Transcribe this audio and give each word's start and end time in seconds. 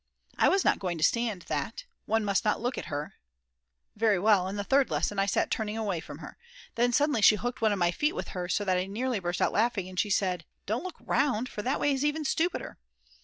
I 0.35 0.49
was 0.49 0.65
not 0.65 0.79
going 0.79 0.97
to 0.97 1.03
stand 1.03 1.43
that. 1.43 1.85
One 2.07 2.25
must 2.25 2.43
not 2.43 2.59
look 2.59 2.75
at 2.75 2.85
her; 2.85 3.13
very 3.95 4.17
well, 4.17 4.47
in 4.47 4.55
the 4.55 4.63
third 4.63 4.89
lesson 4.89 5.19
I 5.19 5.27
sat 5.27 5.51
turning 5.51 5.77
away 5.77 5.99
from 5.99 6.17
her; 6.17 6.39
then 6.73 6.91
suddenly 6.91 7.21
she 7.21 7.35
hooked 7.35 7.61
one 7.61 7.71
of 7.71 7.77
my 7.77 7.91
feet 7.91 8.15
with 8.15 8.29
hers 8.29 8.55
so 8.55 8.65
that 8.65 8.77
I 8.77 8.87
nearly 8.87 9.19
burst 9.19 9.43
out 9.43 9.53
laughing, 9.53 9.87
and 9.87 9.99
she 9.99 10.09
said: 10.09 10.43
"Do 10.65 10.77
look 10.77 10.95
round, 10.99 11.49
for 11.49 11.61
that 11.61 11.79
way 11.79 11.93
is 11.93 12.03
even 12.03 12.25
stupider." 12.25 12.79